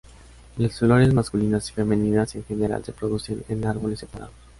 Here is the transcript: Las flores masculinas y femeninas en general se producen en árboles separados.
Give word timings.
Las 0.57 0.79
flores 0.79 1.13
masculinas 1.13 1.69
y 1.69 1.73
femeninas 1.73 2.33
en 2.33 2.43
general 2.45 2.83
se 2.83 2.91
producen 2.91 3.43
en 3.49 3.65
árboles 3.67 3.99
separados. 3.99 4.33